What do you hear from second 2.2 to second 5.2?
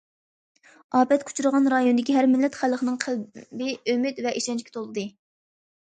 مىللەت خەلقنىڭ قەلبى ئۈمىد ۋە ئىشەنچكە تولدى!